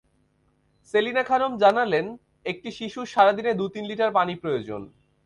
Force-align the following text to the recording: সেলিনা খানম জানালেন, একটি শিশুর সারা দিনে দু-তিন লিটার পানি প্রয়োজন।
সেলিনা 0.93 1.23
খানম 1.23 1.51
জানালেন, 1.57 2.05
একটি 2.45 2.69
শিশুর 2.71 3.05
সারা 3.05 3.33
দিনে 3.33 3.51
দু-তিন 3.53 3.83
লিটার 3.85 4.11
পানি 4.11 4.33
প্রয়োজন। 4.35 4.81